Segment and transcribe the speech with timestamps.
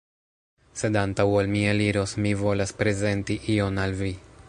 [0.81, 4.15] Sed antaŭ ol mi eliros, mi volas prezenti ion al vi